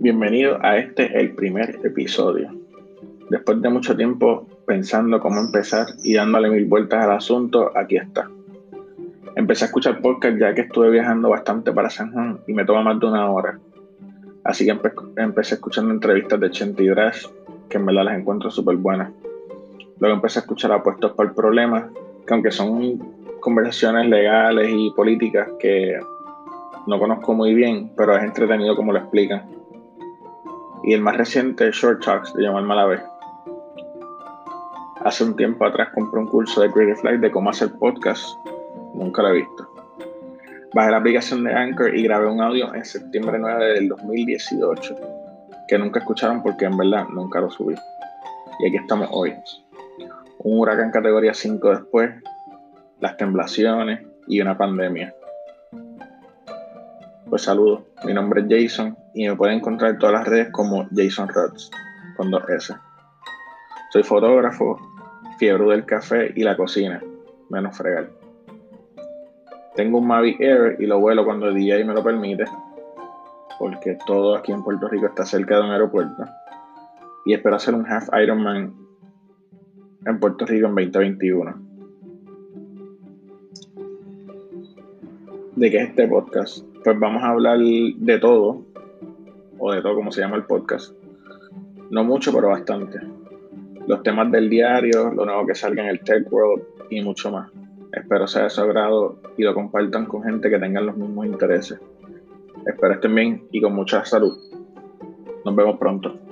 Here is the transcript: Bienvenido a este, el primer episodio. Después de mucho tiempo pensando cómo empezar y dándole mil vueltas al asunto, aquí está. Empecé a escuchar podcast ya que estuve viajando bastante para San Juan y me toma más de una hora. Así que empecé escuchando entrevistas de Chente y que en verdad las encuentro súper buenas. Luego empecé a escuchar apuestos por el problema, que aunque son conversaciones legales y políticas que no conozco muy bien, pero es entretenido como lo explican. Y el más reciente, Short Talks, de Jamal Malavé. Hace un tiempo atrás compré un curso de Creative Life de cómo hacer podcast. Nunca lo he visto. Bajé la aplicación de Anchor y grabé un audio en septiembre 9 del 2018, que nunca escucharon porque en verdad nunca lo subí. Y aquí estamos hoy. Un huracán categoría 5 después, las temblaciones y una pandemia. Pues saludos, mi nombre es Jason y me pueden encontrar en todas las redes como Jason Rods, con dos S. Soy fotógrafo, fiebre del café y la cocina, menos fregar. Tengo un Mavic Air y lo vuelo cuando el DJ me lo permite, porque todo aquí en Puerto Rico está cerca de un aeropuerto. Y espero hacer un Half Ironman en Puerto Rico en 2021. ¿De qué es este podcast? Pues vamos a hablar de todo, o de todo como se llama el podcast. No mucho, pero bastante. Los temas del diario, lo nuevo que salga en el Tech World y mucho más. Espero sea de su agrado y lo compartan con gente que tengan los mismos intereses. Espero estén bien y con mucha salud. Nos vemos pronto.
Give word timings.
Bienvenido 0.00 0.58
a 0.62 0.76
este, 0.76 1.18
el 1.18 1.34
primer 1.34 1.80
episodio. 1.82 2.54
Después 3.30 3.60
de 3.60 3.68
mucho 3.68 3.96
tiempo 3.96 4.46
pensando 4.64 5.18
cómo 5.18 5.40
empezar 5.40 5.86
y 6.04 6.14
dándole 6.14 6.50
mil 6.50 6.66
vueltas 6.66 7.04
al 7.04 7.10
asunto, 7.10 7.72
aquí 7.76 7.96
está. 7.96 8.30
Empecé 9.34 9.64
a 9.64 9.66
escuchar 9.66 10.00
podcast 10.00 10.38
ya 10.38 10.54
que 10.54 10.60
estuve 10.60 10.90
viajando 10.90 11.30
bastante 11.30 11.72
para 11.72 11.90
San 11.90 12.12
Juan 12.12 12.38
y 12.46 12.52
me 12.52 12.64
toma 12.64 12.82
más 12.82 13.00
de 13.00 13.06
una 13.06 13.28
hora. 13.28 13.58
Así 14.44 14.64
que 14.64 14.78
empecé 15.16 15.56
escuchando 15.56 15.92
entrevistas 15.92 16.38
de 16.38 16.50
Chente 16.52 16.84
y 16.84 16.90
que 17.68 17.78
en 17.78 17.84
verdad 17.84 18.04
las 18.04 18.18
encuentro 18.18 18.52
súper 18.52 18.76
buenas. 18.76 19.10
Luego 19.98 20.14
empecé 20.14 20.38
a 20.38 20.42
escuchar 20.42 20.70
apuestos 20.70 21.10
por 21.10 21.26
el 21.26 21.32
problema, 21.32 21.90
que 22.24 22.34
aunque 22.34 22.52
son 22.52 22.98
conversaciones 23.40 24.08
legales 24.08 24.70
y 24.72 24.92
políticas 24.92 25.48
que 25.58 25.98
no 26.86 27.00
conozco 27.00 27.34
muy 27.34 27.52
bien, 27.52 27.90
pero 27.96 28.16
es 28.16 28.22
entretenido 28.22 28.76
como 28.76 28.92
lo 28.92 29.00
explican. 29.00 29.58
Y 30.84 30.94
el 30.94 31.00
más 31.00 31.16
reciente, 31.16 31.70
Short 31.72 32.04
Talks, 32.04 32.34
de 32.34 32.46
Jamal 32.46 32.64
Malavé. 32.64 33.02
Hace 35.04 35.24
un 35.24 35.36
tiempo 35.36 35.64
atrás 35.64 35.88
compré 35.94 36.20
un 36.20 36.26
curso 36.26 36.60
de 36.60 36.70
Creative 36.70 37.10
Life 37.10 37.18
de 37.18 37.30
cómo 37.30 37.50
hacer 37.50 37.70
podcast. 37.78 38.28
Nunca 38.94 39.22
lo 39.22 39.28
he 39.28 39.34
visto. 39.34 39.68
Bajé 40.74 40.90
la 40.90 40.98
aplicación 40.98 41.44
de 41.44 41.54
Anchor 41.54 41.96
y 41.96 42.02
grabé 42.02 42.26
un 42.26 42.40
audio 42.40 42.74
en 42.74 42.84
septiembre 42.84 43.38
9 43.38 43.74
del 43.74 43.88
2018, 43.88 44.96
que 45.66 45.78
nunca 45.78 46.00
escucharon 46.00 46.42
porque 46.42 46.66
en 46.66 46.76
verdad 46.76 47.06
nunca 47.08 47.40
lo 47.40 47.50
subí. 47.50 47.74
Y 48.60 48.68
aquí 48.68 48.76
estamos 48.76 49.08
hoy. 49.10 49.34
Un 50.40 50.58
huracán 50.58 50.90
categoría 50.90 51.32
5 51.32 51.70
después, 51.70 52.10
las 53.00 53.16
temblaciones 53.16 54.06
y 54.26 54.40
una 54.40 54.58
pandemia. 54.58 55.14
Pues 57.28 57.42
saludos, 57.42 57.82
mi 58.06 58.14
nombre 58.14 58.40
es 58.40 58.46
Jason 58.48 58.96
y 59.12 59.28
me 59.28 59.36
pueden 59.36 59.58
encontrar 59.58 59.90
en 59.90 59.98
todas 59.98 60.14
las 60.14 60.26
redes 60.26 60.48
como 60.50 60.88
Jason 60.96 61.28
Rods, 61.28 61.70
con 62.16 62.30
dos 62.30 62.42
S. 62.48 62.74
Soy 63.92 64.02
fotógrafo, 64.02 64.78
fiebre 65.38 65.66
del 65.66 65.84
café 65.84 66.32
y 66.34 66.42
la 66.42 66.56
cocina, 66.56 67.02
menos 67.50 67.76
fregar. 67.76 68.08
Tengo 69.76 69.98
un 69.98 70.06
Mavic 70.06 70.40
Air 70.40 70.76
y 70.80 70.86
lo 70.86 71.00
vuelo 71.00 71.26
cuando 71.26 71.48
el 71.48 71.54
DJ 71.54 71.84
me 71.84 71.92
lo 71.92 72.02
permite, 72.02 72.44
porque 73.58 73.98
todo 74.06 74.34
aquí 74.34 74.52
en 74.52 74.64
Puerto 74.64 74.88
Rico 74.88 75.06
está 75.06 75.26
cerca 75.26 75.56
de 75.56 75.64
un 75.64 75.70
aeropuerto. 75.70 76.24
Y 77.26 77.34
espero 77.34 77.56
hacer 77.56 77.74
un 77.74 77.86
Half 77.86 78.08
Ironman 78.22 78.74
en 80.06 80.18
Puerto 80.18 80.46
Rico 80.46 80.66
en 80.66 80.74
2021. 80.74 81.54
¿De 85.56 85.70
qué 85.70 85.76
es 85.76 85.88
este 85.90 86.08
podcast? 86.08 86.64
Pues 86.84 86.98
vamos 86.98 87.22
a 87.22 87.30
hablar 87.30 87.58
de 87.58 88.18
todo, 88.18 88.64
o 89.58 89.72
de 89.72 89.82
todo 89.82 89.94
como 89.94 90.12
se 90.12 90.20
llama 90.20 90.36
el 90.36 90.44
podcast. 90.44 90.94
No 91.90 92.04
mucho, 92.04 92.32
pero 92.32 92.48
bastante. 92.48 93.00
Los 93.86 94.02
temas 94.02 94.30
del 94.30 94.48
diario, 94.48 95.12
lo 95.12 95.24
nuevo 95.24 95.46
que 95.46 95.54
salga 95.54 95.82
en 95.82 95.88
el 95.88 96.00
Tech 96.00 96.30
World 96.30 96.62
y 96.90 97.02
mucho 97.02 97.30
más. 97.30 97.50
Espero 97.92 98.26
sea 98.26 98.44
de 98.44 98.50
su 98.50 98.60
agrado 98.60 99.18
y 99.36 99.42
lo 99.42 99.54
compartan 99.54 100.06
con 100.06 100.22
gente 100.22 100.50
que 100.50 100.58
tengan 100.58 100.86
los 100.86 100.96
mismos 100.96 101.26
intereses. 101.26 101.80
Espero 102.66 102.94
estén 102.94 103.14
bien 103.14 103.48
y 103.50 103.60
con 103.60 103.74
mucha 103.74 104.04
salud. 104.04 104.36
Nos 105.44 105.56
vemos 105.56 105.78
pronto. 105.78 106.27